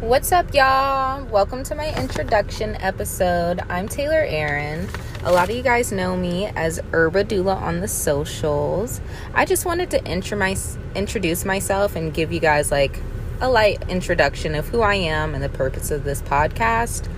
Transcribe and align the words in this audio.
What's 0.00 0.30
up, 0.30 0.54
y'all? 0.54 1.24
Welcome 1.24 1.64
to 1.64 1.74
my 1.74 1.92
introduction 2.00 2.76
episode. 2.76 3.58
I'm 3.68 3.88
Taylor 3.88 4.24
Aaron. 4.28 4.88
A 5.24 5.32
lot 5.32 5.50
of 5.50 5.56
you 5.56 5.62
guys 5.62 5.90
know 5.90 6.16
me 6.16 6.46
as 6.46 6.80
Herba 6.92 7.24
Doula 7.24 7.60
on 7.60 7.80
the 7.80 7.88
socials. 7.88 9.00
I 9.34 9.44
just 9.44 9.66
wanted 9.66 9.90
to 9.90 10.04
intro 10.04 10.38
my, 10.38 10.56
introduce 10.94 11.44
myself 11.44 11.96
and 11.96 12.14
give 12.14 12.30
you 12.30 12.38
guys 12.38 12.70
like 12.70 13.00
a 13.40 13.50
light 13.50 13.90
introduction 13.90 14.54
of 14.54 14.68
who 14.68 14.82
I 14.82 14.94
am 14.94 15.34
and 15.34 15.42
the 15.42 15.48
purpose 15.48 15.90
of 15.90 16.04
this 16.04 16.22
podcast. 16.22 17.08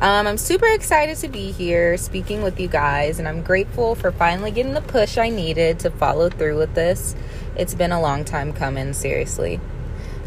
Um, 0.00 0.28
I'm 0.28 0.38
super 0.38 0.68
excited 0.68 1.16
to 1.18 1.28
be 1.28 1.50
here 1.50 1.96
speaking 1.96 2.44
with 2.44 2.60
you 2.60 2.68
guys, 2.68 3.18
and 3.18 3.26
I'm 3.26 3.42
grateful 3.42 3.96
for 3.96 4.12
finally 4.12 4.52
getting 4.52 4.74
the 4.74 4.80
push 4.80 5.18
I 5.18 5.28
needed 5.28 5.80
to 5.80 5.90
follow 5.90 6.30
through 6.30 6.56
with 6.58 6.74
this. 6.76 7.16
It's 7.56 7.74
been 7.74 7.90
a 7.90 8.00
long 8.00 8.24
time 8.24 8.52
coming, 8.52 8.92
seriously. 8.92 9.58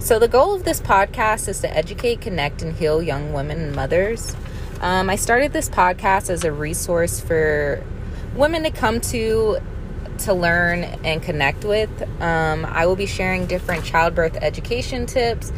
So, 0.02 0.18
the 0.18 0.28
goal 0.28 0.56
of 0.56 0.64
this 0.64 0.82
podcast 0.82 1.48
is 1.48 1.60
to 1.60 1.72
educate, 1.78 2.22
connect, 2.22 2.64
and 2.64 2.76
heal 2.76 3.04
young 3.04 3.34
women 3.34 3.62
and 3.62 3.76
mothers. 3.76 4.36
Um, 4.82 5.12
I 5.12 5.16
started 5.16 5.54
this 5.54 5.70
podcast 5.70 6.32
as 6.32 6.44
a 6.44 6.52
resource 6.52 7.20
for 7.20 7.84
women 8.36 8.64
to 8.64 8.72
come 8.72 9.00
to 9.02 9.60
to 10.18 10.34
learn 10.34 10.86
and 11.04 11.22
connect 11.22 11.64
with. 11.66 11.92
Um, 12.20 12.66
I 12.66 12.88
will 12.88 12.96
be 12.96 13.06
sharing 13.06 13.46
different 13.46 13.86
childbirth 13.86 14.38
education 14.42 15.06
tips, 15.06 15.54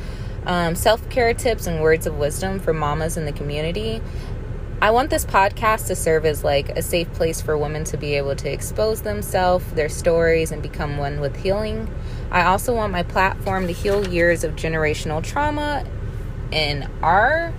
um, 0.45 0.75
self 0.75 1.09
care 1.09 1.33
tips, 1.33 1.66
and 1.66 1.81
words 1.81 2.05
of 2.05 2.17
wisdom 2.17 2.59
for 2.59 2.73
mamas 2.73 3.16
in 3.16 3.23
the 3.23 3.31
community. 3.31 4.02
I 4.83 4.91
want 4.91 5.09
this 5.09 5.23
podcast 5.23 5.87
to 5.87 5.95
serve 5.95 6.25
as 6.25 6.43
like 6.43 6.67
a 6.67 6.81
safe 6.81 7.09
place 7.13 7.41
for 7.41 7.57
women 7.57 7.85
to 7.85 7.95
be 7.95 8.15
able 8.15 8.35
to 8.35 8.51
expose 8.51 9.01
themselves, 9.01 9.65
their 9.71 9.87
stories, 9.87 10.51
and 10.51 10.61
become 10.61 10.97
one 10.97 11.21
with 11.21 11.37
healing. 11.37 11.87
I 12.29 12.43
also 12.43 12.75
want 12.75 12.91
my 12.91 13.03
platform 13.03 13.67
to 13.67 13.71
heal 13.71 14.05
years 14.05 14.43
of 14.43 14.57
generational 14.57 15.23
trauma 15.23 15.85
in 16.51 16.91
our 17.01 17.53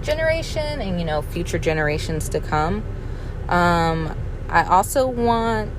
generation 0.00 0.80
and 0.80 0.98
you 0.98 1.04
know 1.04 1.20
future 1.20 1.58
generations 1.58 2.30
to 2.30 2.40
come. 2.40 2.82
Um, 3.50 4.16
I 4.48 4.64
also 4.64 5.06
want 5.06 5.70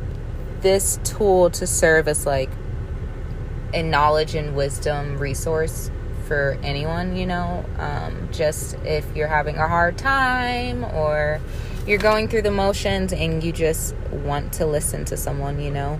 this 0.62 1.00
tool 1.04 1.50
to 1.50 1.66
serve 1.66 2.08
as 2.08 2.28
like 2.28 2.52
a 3.74 3.82
knowledge 3.82 4.36
and 4.36 4.56
wisdom 4.56 5.18
resource 5.18 5.90
for 6.24 6.58
anyone, 6.64 7.16
you 7.16 7.26
know. 7.26 7.66
Um, 7.78 8.30
just 8.32 8.76
if 8.84 9.06
you're 9.16 9.28
having 9.28 9.58
a 9.58 9.68
hard 9.68 9.98
time 9.98 10.84
or 10.84 11.40
you're 11.86 12.00
going 12.00 12.28
through 12.28 12.44
the 12.44 12.52
motions 12.52 13.14
and 13.14 13.44
you 13.44 13.52
just 13.52 13.96
want 14.12 14.54
to 14.54 14.66
listen 14.66 15.06
to 15.06 15.18
someone, 15.18 15.62
you 15.62 15.72
know. 15.72 16.00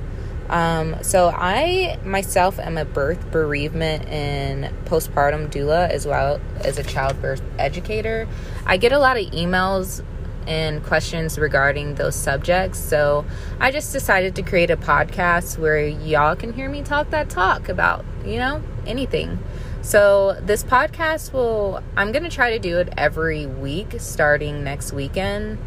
Um, 0.50 0.98
so 1.02 1.30
I 1.34 1.98
myself 2.04 2.60
am 2.60 2.78
a 2.78 2.86
birth, 2.86 3.32
bereavement, 3.32 4.08
and 4.08 4.66
postpartum 4.86 5.50
doula 5.50 5.90
as 5.90 6.06
well 6.06 6.40
as 6.60 6.78
a 6.78 6.84
childbirth 6.84 7.42
educator. 7.58 8.28
I 8.66 8.78
get 8.78 8.92
a 8.92 9.00
lot 9.00 9.18
of 9.18 9.26
emails 9.32 10.04
and 10.48 10.84
questions 10.84 11.40
regarding 11.40 11.96
those 11.96 12.16
subjects. 12.16 12.80
So 12.80 13.26
I 13.60 13.72
just 13.72 13.94
decided 13.94 14.36
to 14.36 14.42
create 14.42 14.70
a 14.70 14.78
podcast 14.78 15.58
where 15.58 15.88
y'all 15.88 16.36
can 16.36 16.54
hear 16.54 16.70
me 16.70 16.82
talk 16.82 17.10
that 17.12 17.30
talk 17.30 17.70
about, 17.70 18.04
you 18.26 18.38
know, 18.38 18.62
anything. 18.86 19.40
So 19.84 20.40
this 20.42 20.64
podcast 20.64 21.34
will, 21.34 21.84
I'm 21.98 22.14
going 22.14 22.24
to 22.24 22.30
try 22.30 22.52
to 22.52 22.60
do 22.60 22.80
it 22.80 22.94
every 22.98 23.46
week 23.46 23.96
starting 24.00 24.64
next 24.64 24.94
weekend 24.94 25.58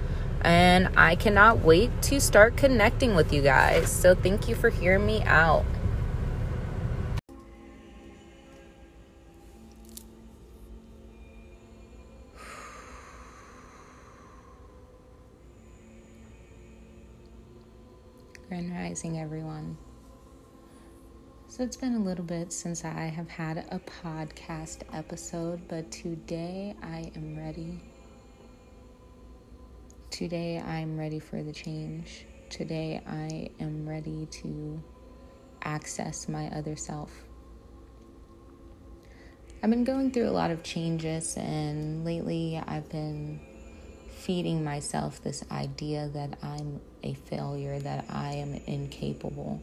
and 0.40 0.88
I 0.96 1.16
cannot 1.16 1.58
wait 1.58 1.90
to 2.04 2.18
start 2.18 2.56
connecting 2.56 3.14
with 3.14 3.30
you 3.30 3.42
guys. 3.42 3.92
So 3.92 4.14
thank 4.14 4.48
you 4.48 4.54
for 4.54 4.70
hearing 4.70 5.04
me 5.04 5.22
out. 5.24 5.66
Grand 18.48 18.72
Rising, 18.72 19.20
everyone. 19.20 19.76
So 21.56 21.62
it's 21.62 21.78
been 21.78 21.94
a 21.94 21.98
little 21.98 22.22
bit 22.22 22.52
since 22.52 22.84
I 22.84 23.04
have 23.04 23.30
had 23.30 23.56
a 23.56 23.80
podcast 24.04 24.82
episode, 24.92 25.66
but 25.68 25.90
today 25.90 26.76
I 26.82 27.10
am 27.16 27.34
ready 27.34 27.80
Today 30.10 30.58
I'm 30.60 30.98
ready 30.98 31.18
for 31.18 31.42
the 31.42 31.54
change. 31.54 32.26
Today 32.50 33.00
I 33.06 33.48
am 33.58 33.88
ready 33.88 34.26
to 34.32 34.82
access 35.62 36.28
my 36.28 36.48
other 36.48 36.76
self. 36.76 37.24
I've 39.62 39.70
been 39.70 39.84
going 39.84 40.10
through 40.10 40.28
a 40.28 40.36
lot 40.36 40.50
of 40.50 40.62
changes, 40.62 41.38
and 41.38 42.04
lately 42.04 42.62
I've 42.66 42.90
been 42.90 43.40
feeding 44.10 44.62
myself 44.62 45.22
this 45.22 45.42
idea 45.50 46.10
that 46.12 46.38
I'm 46.42 46.82
a 47.02 47.14
failure, 47.14 47.78
that 47.78 48.04
I 48.10 48.32
am 48.32 48.60
incapable. 48.66 49.62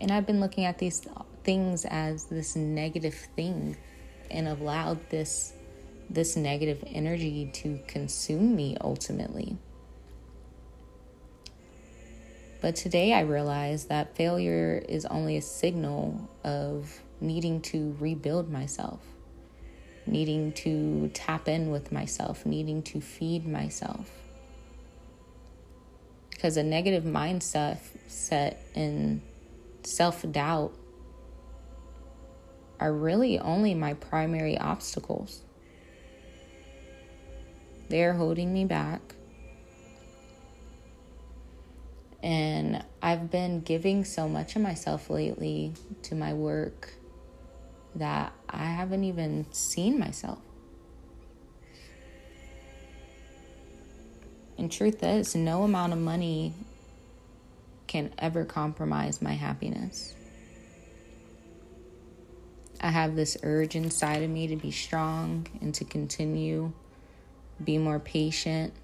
And 0.00 0.10
I've 0.10 0.26
been 0.26 0.40
looking 0.40 0.64
at 0.64 0.78
these 0.78 1.06
things 1.44 1.84
as 1.84 2.24
this 2.24 2.56
negative 2.56 3.14
thing 3.36 3.76
and 4.30 4.48
allowed 4.48 5.10
this 5.10 5.52
this 6.10 6.36
negative 6.36 6.84
energy 6.86 7.50
to 7.52 7.78
consume 7.86 8.54
me 8.54 8.76
ultimately. 8.80 9.56
But 12.60 12.76
today 12.76 13.12
I 13.12 13.20
realized 13.20 13.88
that 13.88 14.16
failure 14.16 14.82
is 14.88 15.06
only 15.06 15.36
a 15.36 15.42
signal 15.42 16.28
of 16.44 17.00
needing 17.20 17.60
to 17.62 17.96
rebuild 18.00 18.50
myself, 18.50 19.00
needing 20.06 20.52
to 20.52 21.10
tap 21.14 21.48
in 21.48 21.70
with 21.70 21.92
myself, 21.92 22.44
needing 22.46 22.82
to 22.84 23.00
feed 23.00 23.46
myself. 23.46 24.10
Because 26.30 26.56
a 26.56 26.62
negative 26.62 27.04
mindset 27.04 27.78
set 28.08 28.62
and 28.74 29.20
self 29.86 30.24
doubt 30.30 30.72
are 32.80 32.92
really 32.92 33.38
only 33.38 33.74
my 33.74 33.94
primary 33.94 34.58
obstacles. 34.58 35.42
They're 37.88 38.14
holding 38.14 38.52
me 38.52 38.64
back. 38.64 39.00
And 42.22 42.82
I've 43.02 43.30
been 43.30 43.60
giving 43.60 44.04
so 44.04 44.28
much 44.28 44.56
of 44.56 44.62
myself 44.62 45.10
lately 45.10 45.74
to 46.04 46.14
my 46.14 46.32
work 46.32 46.94
that 47.94 48.32
I 48.48 48.64
haven't 48.64 49.04
even 49.04 49.46
seen 49.52 49.98
myself. 49.98 50.38
And 54.56 54.72
truth 54.72 55.02
is, 55.02 55.34
no 55.34 55.64
amount 55.64 55.92
of 55.92 55.98
money 55.98 56.54
can 57.86 58.12
ever 58.18 58.44
compromise 58.44 59.20
my 59.20 59.32
happiness. 59.32 60.14
I 62.80 62.90
have 62.90 63.16
this 63.16 63.36
urge 63.42 63.76
inside 63.76 64.22
of 64.22 64.30
me 64.30 64.46
to 64.48 64.56
be 64.56 64.70
strong 64.70 65.46
and 65.60 65.74
to 65.76 65.84
continue 65.84 66.72
be 67.62 67.78
more 67.78 67.98
patient. 67.98 68.74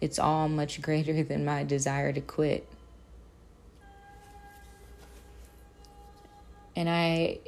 It's 0.00 0.18
all 0.18 0.48
much 0.48 0.80
greater 0.82 1.22
than 1.22 1.44
my 1.44 1.64
desire 1.64 2.12
to 2.12 2.20
quit. 2.20 2.68
And 6.74 6.88
I 6.88 7.38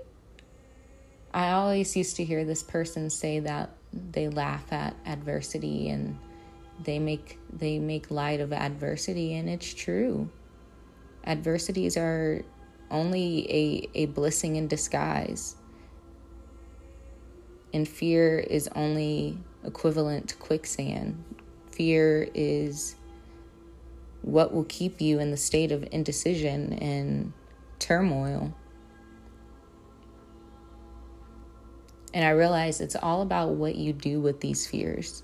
I 1.33 1.51
always 1.51 1.95
used 1.97 2.17
to 2.17 2.25
hear 2.25 2.45
this 2.45 2.63
person 2.63 3.11
say 3.11 3.41
that 3.41 3.71
they 3.93 4.29
laugh 4.29 4.73
at 4.73 4.95
adversity 5.05 5.89
and 5.91 6.19
they 6.83 6.99
make 6.99 7.39
they 7.53 7.78
make 7.78 8.11
light 8.11 8.41
of 8.41 8.53
adversity 8.53 9.34
and 9.34 9.49
it's 9.49 9.72
true. 9.72 10.31
Adversities 11.27 11.97
are 11.97 12.44
only 12.91 13.47
a, 13.50 14.03
a 14.03 14.06
blessing 14.06 14.56
in 14.56 14.66
disguise 14.66 15.57
and 17.72 17.86
fear 17.86 18.39
is 18.39 18.69
only 18.75 19.39
equivalent 19.65 20.28
to 20.30 20.36
quicksand. 20.36 21.22
Fear 21.71 22.28
is 22.34 22.97
what 24.22 24.53
will 24.53 24.65
keep 24.65 25.01
you 25.01 25.19
in 25.21 25.30
the 25.30 25.36
state 25.36 25.72
of 25.72 25.86
indecision 25.92 26.72
and 26.75 27.33
turmoil. 27.78 28.54
And 32.15 32.25
I 32.25 32.30
realize 32.30 32.80
it's 32.80 32.97
all 32.97 33.22
about 33.22 33.51
what 33.51 33.77
you 33.77 33.92
do 33.92 34.21
with 34.21 34.41
these 34.41 34.66
fears. 34.66 35.22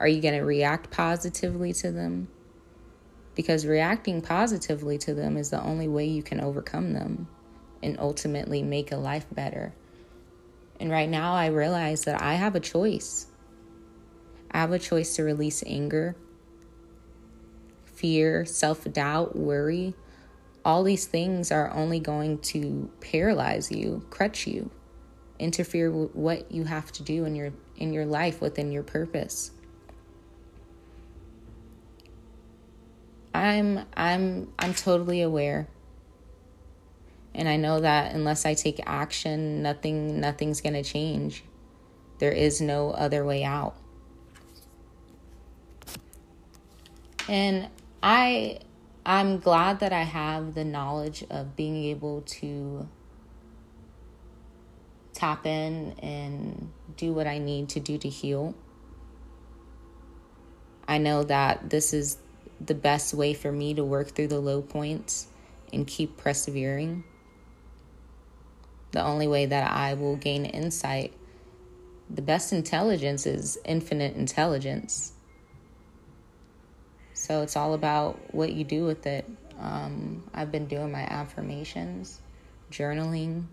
Are 0.00 0.08
you 0.08 0.22
going 0.22 0.34
to 0.34 0.40
react 0.40 0.90
positively 0.90 1.74
to 1.74 1.92
them? 1.92 2.28
Because 3.34 3.66
reacting 3.66 4.22
positively 4.22 4.96
to 4.98 5.14
them 5.14 5.36
is 5.36 5.50
the 5.50 5.62
only 5.62 5.88
way 5.88 6.06
you 6.06 6.22
can 6.22 6.40
overcome 6.40 6.94
them 6.94 7.28
and 7.82 7.98
ultimately 8.00 8.62
make 8.62 8.92
a 8.92 8.96
life 8.96 9.26
better. 9.30 9.74
And 10.80 10.90
right 10.90 11.08
now, 11.08 11.34
I 11.34 11.46
realize 11.46 12.04
that 12.04 12.22
I 12.22 12.34
have 12.34 12.54
a 12.54 12.60
choice. 12.60 13.26
I 14.50 14.58
have 14.58 14.72
a 14.72 14.78
choice 14.78 15.16
to 15.16 15.22
release 15.22 15.62
anger, 15.66 16.16
fear, 17.84 18.46
self 18.46 18.90
doubt, 18.90 19.36
worry, 19.36 19.94
all 20.64 20.82
these 20.82 21.04
things 21.04 21.52
are 21.52 21.70
only 21.72 22.00
going 22.00 22.38
to 22.38 22.90
paralyze 23.00 23.70
you, 23.70 24.04
crutch 24.10 24.46
you, 24.46 24.70
interfere 25.38 25.90
with 25.90 26.14
what 26.14 26.50
you 26.50 26.64
have 26.64 26.90
to 26.92 27.02
do 27.02 27.26
in 27.26 27.36
your 27.36 27.52
in 27.76 27.92
your 27.92 28.06
life 28.06 28.40
within 28.40 28.72
your 28.72 28.82
purpose. 28.82 29.52
I'm 33.40 33.86
I'm 33.96 34.52
I'm 34.58 34.74
totally 34.74 35.22
aware. 35.22 35.66
And 37.34 37.48
I 37.48 37.56
know 37.56 37.80
that 37.80 38.12
unless 38.12 38.44
I 38.44 38.54
take 38.54 38.80
action, 38.84 39.62
nothing 39.62 40.20
nothing's 40.20 40.60
going 40.60 40.74
to 40.74 40.82
change. 40.82 41.42
There 42.18 42.32
is 42.32 42.60
no 42.60 42.90
other 42.90 43.24
way 43.24 43.42
out. 43.42 43.76
And 47.28 47.68
I 48.02 48.58
I'm 49.06 49.38
glad 49.38 49.80
that 49.80 49.92
I 49.92 50.02
have 50.02 50.54
the 50.54 50.64
knowledge 50.64 51.24
of 51.30 51.56
being 51.56 51.76
able 51.84 52.20
to 52.22 52.86
tap 55.14 55.46
in 55.46 55.94
and 56.02 56.70
do 56.98 57.14
what 57.14 57.26
I 57.26 57.38
need 57.38 57.70
to 57.70 57.80
do 57.80 57.96
to 57.96 58.08
heal. 58.08 58.54
I 60.86 60.98
know 60.98 61.22
that 61.24 61.70
this 61.70 61.94
is 61.94 62.18
the 62.64 62.74
best 62.74 63.14
way 63.14 63.34
for 63.34 63.50
me 63.50 63.74
to 63.74 63.84
work 63.84 64.10
through 64.10 64.28
the 64.28 64.40
low 64.40 64.62
points 64.62 65.26
and 65.72 65.86
keep 65.86 66.16
persevering. 66.16 67.04
The 68.92 69.02
only 69.02 69.28
way 69.28 69.46
that 69.46 69.70
I 69.70 69.94
will 69.94 70.16
gain 70.16 70.44
insight, 70.44 71.14
the 72.08 72.22
best 72.22 72.52
intelligence 72.52 73.26
is 73.26 73.58
infinite 73.64 74.16
intelligence. 74.16 75.12
So 77.14 77.42
it's 77.42 77.56
all 77.56 77.74
about 77.74 78.34
what 78.34 78.52
you 78.52 78.64
do 78.64 78.84
with 78.84 79.06
it. 79.06 79.28
Um, 79.60 80.24
I've 80.34 80.50
been 80.50 80.66
doing 80.66 80.90
my 80.90 81.02
affirmations, 81.02 82.20
journaling, 82.72 83.44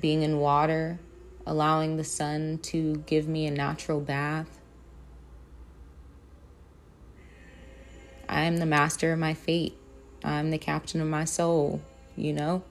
being 0.00 0.22
in 0.22 0.38
water, 0.38 0.98
allowing 1.46 1.96
the 1.96 2.04
sun 2.04 2.58
to 2.58 2.96
give 3.06 3.26
me 3.26 3.46
a 3.46 3.50
natural 3.50 4.00
bath. 4.00 4.58
I 8.28 8.44
am 8.44 8.58
the 8.58 8.66
master 8.66 9.12
of 9.12 9.18
my 9.18 9.34
fate. 9.34 9.76
I'm 10.24 10.50
the 10.50 10.58
captain 10.58 11.00
of 11.00 11.08
my 11.08 11.24
soul, 11.24 11.80
you 12.16 12.32
know? 12.32 12.62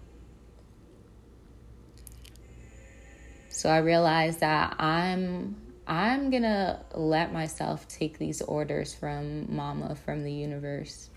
So 3.50 3.69
I 3.69 3.77
realized 3.80 4.42
that 4.42 4.75
I'm 4.80 5.56
I'm 5.88 6.30
going 6.30 6.44
to 6.44 6.80
let 6.94 7.31
myself 7.31 7.88
take 7.88 8.19
these 8.19 8.42
orders 8.42 8.94
from 8.94 9.56
mama 9.56 9.95
from 9.95 10.24
the 10.24 10.31
universe. 10.31 11.09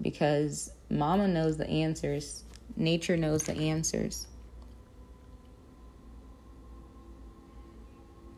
Because 0.00 0.70
mama 0.90 1.26
knows 1.26 1.56
the 1.56 1.68
answers. 1.68 2.44
Nature 2.76 3.16
knows 3.16 3.44
the 3.44 3.54
answers. 3.54 4.26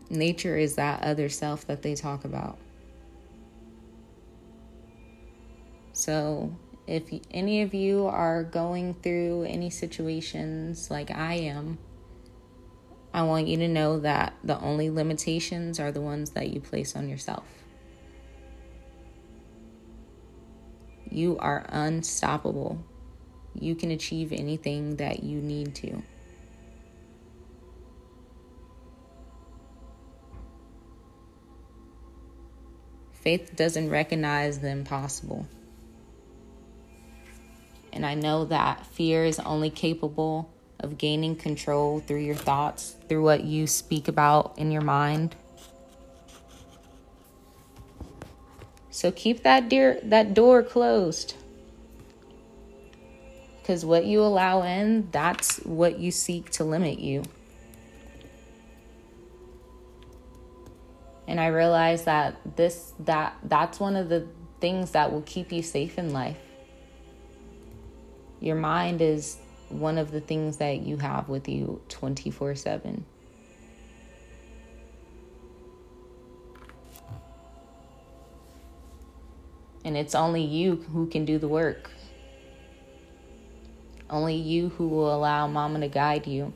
Nature 0.09 0.57
is 0.57 0.77
that 0.77 1.03
other 1.03 1.29
self 1.29 1.67
that 1.67 1.83
they 1.83 1.95
talk 1.95 2.25
about. 2.25 2.59
So, 5.93 6.55
if 6.87 7.05
any 7.31 7.63
of 7.63 7.75
you 7.75 8.07
are 8.07 8.45
going 8.45 8.95
through 8.95 9.45
any 9.45 9.71
situations 9.71 10.91
like 10.91 11.11
I 11.11 11.35
am, 11.35 11.79
I 13.13 13.23
want 13.23 13.49
you 13.49 13.57
to 13.57 13.69
know 13.69 13.99
that 14.01 14.35
the 14.45 14.61
only 14.61 14.91
limitations 14.91 15.81
are 15.81 15.91
the 15.91 16.03
ones 16.03 16.31
that 16.33 16.51
you 16.51 16.61
place 16.61 16.95
on 16.95 17.09
yourself. 17.09 17.47
You 21.11 21.39
are 21.39 21.65
unstoppable. 21.71 22.79
You 23.55 23.75
can 23.75 23.91
achieve 23.91 24.33
anything 24.33 24.97
that 24.97 25.25
you 25.25 25.41
need 25.41 25.75
to. 25.77 26.03
Faith 33.27 33.57
doesn't 33.57 33.91
recognize 33.91 34.61
the 34.61 34.69
impossible. 34.69 35.49
And 37.93 38.07
I 38.07 38.15
know 38.15 38.45
that 38.45 38.87
fear 38.87 39.25
is 39.25 39.41
only 39.41 39.69
capable 39.69 40.49
of 40.79 40.97
gaining 40.97 41.35
control 41.35 41.99
through 41.99 42.21
your 42.21 42.37
thoughts, 42.37 42.95
through 43.09 43.25
what 43.25 43.43
you 43.43 43.67
speak 43.67 44.07
about 44.07 44.57
in 44.57 44.71
your 44.71 44.83
mind. 44.83 45.35
So 48.91 49.11
keep 49.11 49.43
that 49.43 49.69
dear 49.69 49.99
that 50.05 50.33
door 50.33 50.63
closed. 50.63 51.35
Cuz 53.65 53.85
what 53.85 54.05
you 54.05 54.23
allow 54.23 54.63
in, 54.63 55.11
that's 55.11 55.57
what 55.65 55.99
you 55.99 56.13
seek 56.13 56.51
to 56.51 56.63
limit 56.63 57.01
you. 57.01 57.25
And 61.27 61.41
I 61.41 61.49
realize 61.49 62.05
that 62.05 62.57
this 62.57 62.93
that 63.01 63.37
that's 63.43 63.81
one 63.81 63.97
of 63.97 64.09
the 64.09 64.27
things 64.61 64.93
that 64.93 65.13
will 65.13 65.23
keep 65.23 65.53
you 65.53 65.63
safe 65.63 65.99
in 65.99 66.13
life. 66.13 66.39
Your 68.41 68.57
mind 68.57 69.01
is 69.03 69.39
one 69.69 69.99
of 69.99 70.13
the 70.13 70.21
things 70.21 70.59
that 70.59 70.81
you 70.81 70.99
have 70.99 71.29
with 71.29 71.49
you 71.49 71.81
24 71.89 72.55
7. 72.55 73.05
And 79.85 79.97
it's 79.97 80.17
only 80.17 80.43
you 80.43 80.85
who 80.93 81.07
can 81.07 81.25
do 81.25 81.39
the 81.39 81.47
work. 81.47 81.91
Only 84.11 84.35
you 84.35 84.71
who 84.71 84.89
will 84.89 85.15
allow 85.15 85.47
mama 85.47 85.81
to 85.81 85.89
guide 85.89 86.27
you. 86.27 86.53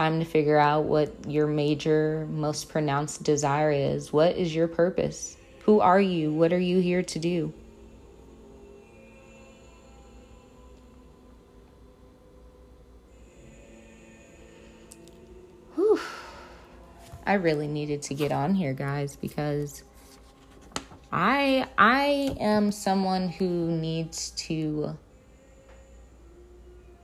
Time 0.00 0.18
to 0.18 0.24
figure 0.24 0.56
out 0.56 0.84
what 0.84 1.12
your 1.28 1.46
major, 1.46 2.26
most 2.30 2.70
pronounced 2.70 3.22
desire 3.22 3.70
is. 3.70 4.10
What 4.10 4.34
is 4.34 4.54
your 4.54 4.66
purpose? 4.66 5.36
Who 5.64 5.80
are 5.80 6.00
you? 6.00 6.32
What 6.32 6.54
are 6.54 6.58
you 6.58 6.80
here 6.80 7.02
to 7.02 7.18
do? 7.18 7.52
Whew. 15.74 16.00
I 17.26 17.34
really 17.34 17.68
needed 17.68 18.00
to 18.04 18.14
get 18.14 18.32
on 18.32 18.54
here, 18.54 18.72
guys, 18.72 19.16
because 19.16 19.82
I 21.12 21.66
I 21.76 22.34
am 22.40 22.72
someone 22.72 23.28
who 23.28 23.70
needs 23.70 24.30
to 24.46 24.96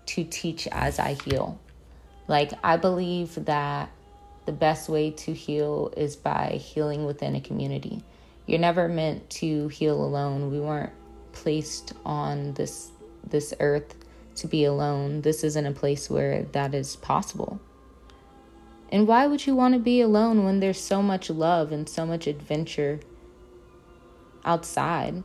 to 0.06 0.25
teach 0.25 0.66
as 0.68 0.99
I 0.99 1.12
heal. 1.12 1.61
Like 2.28 2.52
I 2.62 2.76
believe 2.76 3.45
that 3.45 3.90
the 4.47 4.52
best 4.52 4.88
way 4.88 5.11
to 5.11 5.33
heal 5.33 5.92
is 5.97 6.16
by 6.16 6.61
healing 6.62 7.04
within 7.04 7.35
a 7.35 7.40
community. 7.40 8.02
You're 8.47 8.61
never 8.61 8.88
meant 8.88 9.28
to 9.30 9.68
heal 9.68 10.02
alone. 10.02 10.50
We 10.50 10.61
weren't 10.61 10.92
placed 11.33 11.92
on 12.04 12.54
this 12.54 12.90
this 13.28 13.52
earth 13.61 13.95
to 14.37 14.47
be 14.47 14.64
alone. 14.64 15.23
This 15.23 15.42
isn't 15.42 15.66
a 15.66 15.73
place 15.73 16.09
where 16.09 16.45
that 16.52 16.75
is 16.75 16.97
possible. 16.97 17.61
And 18.90 19.09
why 19.09 19.26
would 19.26 19.47
you 19.47 19.56
want 19.56 19.75
to 19.75 19.80
be 19.80 20.00
alone 20.00 20.45
when 20.45 20.61
there's 20.61 20.80
so 20.80 21.02
much 21.02 21.28
love 21.28 21.73
and 21.73 21.88
so 21.88 22.06
much 22.06 22.26
adventure 22.26 23.00
outside? 24.45 25.25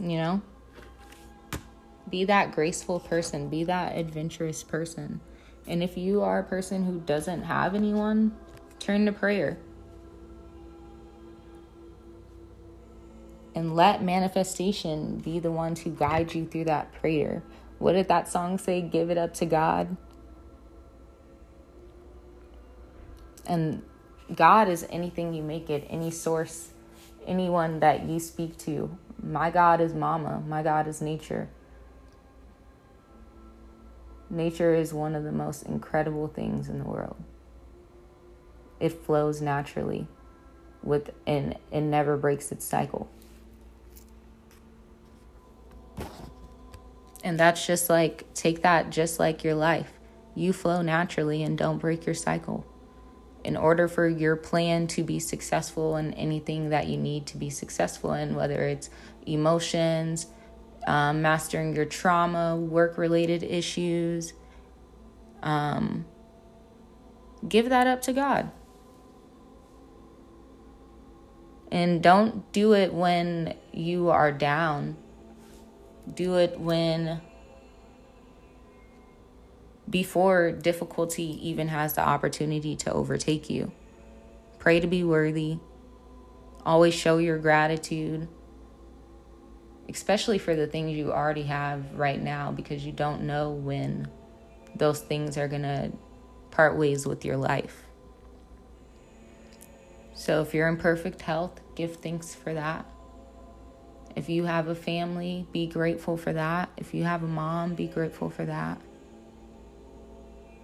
You 0.00 0.16
know? 0.16 0.42
Be 2.08 2.24
that 2.24 2.52
graceful 2.52 3.00
person, 3.00 3.48
be 3.48 3.64
that 3.64 3.96
adventurous 3.96 4.62
person. 4.62 5.20
And 5.66 5.82
if 5.82 5.98
you 5.98 6.22
are 6.22 6.38
a 6.38 6.44
person 6.44 6.84
who 6.84 7.00
doesn't 7.00 7.42
have 7.42 7.74
anyone, 7.74 8.34
turn 8.78 9.04
to 9.06 9.12
prayer. 9.12 9.58
And 13.54 13.74
let 13.74 14.02
manifestation 14.02 15.18
be 15.18 15.40
the 15.40 15.50
one 15.50 15.74
to 15.76 15.90
guide 15.90 16.34
you 16.34 16.46
through 16.46 16.66
that 16.66 16.92
prayer. 16.92 17.42
What 17.78 17.92
did 17.92 18.08
that 18.08 18.28
song 18.28 18.56
say? 18.56 18.80
Give 18.80 19.10
it 19.10 19.18
up 19.18 19.34
to 19.34 19.46
God. 19.46 19.96
And 23.46 23.82
God 24.34 24.68
is 24.68 24.86
anything 24.90 25.34
you 25.34 25.42
make 25.42 25.70
it, 25.70 25.86
any 25.90 26.10
source, 26.10 26.70
anyone 27.26 27.80
that 27.80 28.04
you 28.04 28.20
speak 28.20 28.56
to. 28.58 28.96
My 29.22 29.50
God 29.50 29.80
is 29.80 29.94
mama, 29.94 30.42
my 30.46 30.62
God 30.62 30.86
is 30.86 31.00
nature. 31.00 31.48
Nature 34.30 34.74
is 34.74 34.92
one 34.92 35.14
of 35.14 35.24
the 35.24 35.32
most 35.32 35.62
incredible 35.62 36.28
things 36.28 36.68
in 36.68 36.78
the 36.78 36.84
world. 36.84 37.16
It 38.78 38.92
flows 38.92 39.40
naturally 39.40 40.06
with 40.82 41.10
and 41.26 41.56
it 41.72 41.80
never 41.80 42.16
breaks 42.16 42.52
its 42.52 42.64
cycle. 42.64 43.08
And 47.24 47.38
that's 47.38 47.66
just 47.66 47.90
like, 47.90 48.32
take 48.34 48.62
that 48.62 48.90
just 48.90 49.18
like 49.18 49.42
your 49.42 49.54
life. 49.54 49.92
You 50.34 50.52
flow 50.52 50.82
naturally 50.82 51.42
and 51.42 51.58
don't 51.58 51.78
break 51.78 52.06
your 52.06 52.14
cycle. 52.14 52.64
In 53.48 53.56
order 53.56 53.88
for 53.88 54.06
your 54.06 54.36
plan 54.36 54.88
to 54.88 55.02
be 55.02 55.18
successful 55.18 55.96
in 55.96 56.12
anything 56.12 56.68
that 56.68 56.86
you 56.86 56.98
need 56.98 57.24
to 57.28 57.38
be 57.38 57.48
successful 57.48 58.12
in, 58.12 58.34
whether 58.34 58.62
it's 58.64 58.90
emotions, 59.24 60.26
um, 60.86 61.22
mastering 61.22 61.74
your 61.74 61.86
trauma, 61.86 62.54
work 62.56 62.98
related 62.98 63.42
issues, 63.42 64.34
um, 65.42 66.04
give 67.48 67.70
that 67.70 67.86
up 67.86 68.02
to 68.02 68.12
God. 68.12 68.50
And 71.72 72.02
don't 72.02 72.52
do 72.52 72.74
it 72.74 72.92
when 72.92 73.56
you 73.72 74.10
are 74.10 74.30
down. 74.30 74.98
Do 76.12 76.36
it 76.36 76.60
when, 76.60 77.22
before 79.88 80.52
difficulty 80.52 81.38
even 81.48 81.68
has 81.68 81.94
the 81.94 82.06
opportunity 82.06 82.76
to 82.76 82.92
overtake 82.92 83.48
you. 83.48 83.72
Pray 84.58 84.80
to 84.80 84.86
be 84.86 85.04
worthy. 85.04 85.58
Always 86.66 86.94
show 86.94 87.18
your 87.18 87.38
gratitude, 87.38 88.28
especially 89.88 90.38
for 90.38 90.54
the 90.54 90.66
things 90.66 90.96
you 90.96 91.12
already 91.12 91.44
have 91.44 91.94
right 91.94 92.20
now, 92.20 92.52
because 92.52 92.84
you 92.84 92.92
don't 92.92 93.22
know 93.22 93.50
when 93.50 94.08
those 94.74 95.00
things 95.00 95.38
are 95.38 95.48
going 95.48 95.62
to 95.62 95.92
part 96.50 96.76
ways 96.76 97.06
with 97.06 97.24
your 97.24 97.36
life. 97.36 97.84
So 100.14 100.42
if 100.42 100.52
you're 100.52 100.68
in 100.68 100.76
perfect 100.76 101.22
health, 101.22 101.60
give 101.76 101.96
thanks 101.96 102.34
for 102.34 102.52
that. 102.52 102.84
If 104.16 104.28
you 104.28 104.44
have 104.44 104.66
a 104.66 104.74
family, 104.74 105.46
be 105.52 105.68
grateful 105.68 106.16
for 106.16 106.32
that. 106.32 106.70
If 106.76 106.92
you 106.92 107.04
have 107.04 107.22
a 107.22 107.28
mom, 107.28 107.76
be 107.76 107.86
grateful 107.86 108.28
for 108.28 108.44
that. 108.44 108.80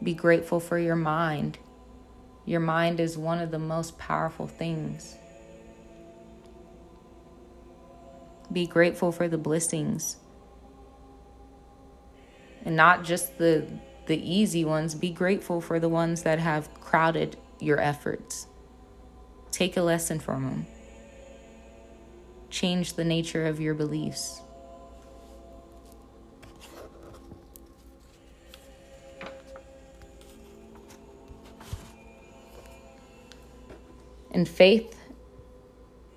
Be 0.02 0.14
grateful 0.14 0.60
for 0.60 0.78
your 0.78 0.96
mind. 0.96 1.58
Your 2.44 2.60
mind 2.60 3.00
is 3.00 3.16
one 3.16 3.40
of 3.40 3.50
the 3.50 3.58
most 3.58 3.98
powerful 3.98 4.46
things. 4.46 5.16
Be 8.52 8.66
grateful 8.66 9.12
for 9.12 9.28
the 9.28 9.38
blessings. 9.38 10.16
And 12.64 12.76
not 12.76 13.04
just 13.04 13.38
the 13.38 13.66
the 14.06 14.18
easy 14.18 14.66
ones, 14.66 14.94
be 14.94 15.10
grateful 15.10 15.62
for 15.62 15.80
the 15.80 15.88
ones 15.88 16.22
that 16.24 16.38
have 16.38 16.72
crowded 16.74 17.38
your 17.58 17.80
efforts. 17.80 18.46
Take 19.50 19.76
a 19.78 19.82
lesson 19.82 20.18
from 20.20 20.44
them. 20.44 20.66
Change 22.50 22.94
the 22.94 23.04
nature 23.04 23.46
of 23.46 23.60
your 23.60 23.74
beliefs. 23.74 24.42
And 34.34 34.48
faith 34.48 34.98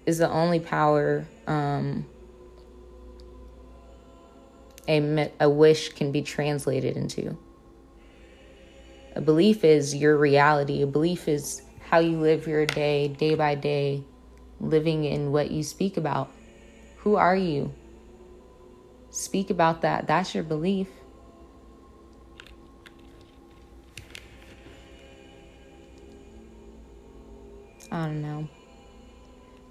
is 0.07 0.17
the 0.17 0.29
only 0.29 0.59
power 0.59 1.27
um, 1.45 2.05
a, 4.87 5.31
a 5.39 5.49
wish 5.49 5.89
can 5.89 6.11
be 6.11 6.23
translated 6.23 6.97
into. 6.97 7.37
A 9.15 9.21
belief 9.21 9.63
is 9.63 9.95
your 9.95 10.17
reality, 10.17 10.81
a 10.81 10.87
belief 10.87 11.27
is 11.27 11.61
how 11.79 11.99
you 11.99 12.19
live 12.19 12.47
your 12.47 12.65
day, 12.65 13.07
day 13.07 13.35
by 13.35 13.55
day, 13.55 14.03
living 14.59 15.05
in 15.05 15.31
what 15.31 15.51
you 15.51 15.63
speak 15.63 15.97
about. 15.97 16.31
Who 16.97 17.15
are 17.15 17.35
you? 17.35 17.73
Speak 19.11 19.49
about 19.49 19.81
that. 19.81 20.07
That's 20.07 20.35
your 20.35 20.43
belief. 20.43 20.87
I 27.97 28.05
don't 28.05 28.21
know. 28.21 28.47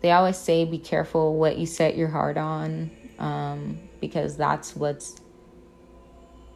They 0.00 0.11
always 0.11 0.37
say 0.37 0.64
be 0.64 0.78
careful 0.78 1.37
what 1.37 1.59
you 1.59 1.66
set 1.66 1.97
your 1.97 2.09
heart 2.09 2.37
on 2.37 2.90
um, 3.21 3.78
because 4.00 4.37
that's 4.37 4.75
what's 4.75 5.21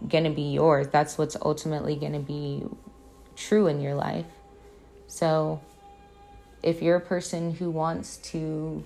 going 0.08 0.24
to 0.24 0.30
be 0.30 0.50
yours. 0.52 0.88
That's 0.88 1.16
what's 1.16 1.36
ultimately 1.40 1.94
going 1.94 2.14
to 2.14 2.18
be 2.18 2.64
true 3.36 3.68
in 3.68 3.80
your 3.80 3.94
life. 3.94 4.26
So, 5.06 5.60
if 6.60 6.82
you're 6.82 6.96
a 6.96 7.00
person 7.00 7.54
who 7.54 7.70
wants 7.70 8.16
to 8.32 8.84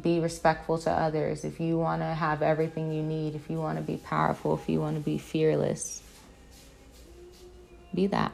be 0.00 0.20
respectful 0.20 0.78
to 0.78 0.90
others, 0.90 1.44
if 1.44 1.58
you 1.58 1.76
want 1.76 2.02
to 2.02 2.06
have 2.06 2.40
everything 2.40 2.92
you 2.92 3.02
need, 3.02 3.34
if 3.34 3.50
you 3.50 3.58
want 3.58 3.78
to 3.78 3.82
be 3.82 3.96
powerful, 3.96 4.54
if 4.54 4.68
you 4.68 4.80
want 4.80 4.96
to 4.96 5.02
be 5.02 5.18
fearless, 5.18 6.02
be 7.92 8.06
that. 8.06 8.32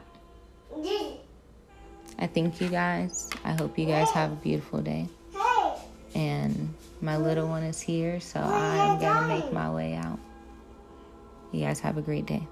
I 2.19 2.27
thank 2.27 2.61
you 2.61 2.69
guys. 2.69 3.31
I 3.45 3.53
hope 3.53 3.79
you 3.79 3.87
guys 3.87 4.11
have 4.11 4.33
a 4.33 4.37
beautiful 4.37 4.81
day. 4.81 5.09
And 6.15 6.75
my 7.01 7.17
little 7.17 7.49
one 7.49 7.63
is 7.63 7.81
here, 7.81 8.21
so 8.21 8.39
I'm 8.39 9.01
going 9.01 9.23
to 9.23 9.29
make 9.29 9.53
my 9.53 9.71
way 9.71 9.95
out. 9.95 10.19
You 11.53 11.65
guys 11.65 11.81
have 11.81 11.97
a 11.97 12.03
great 12.03 12.27
day. 12.27 12.47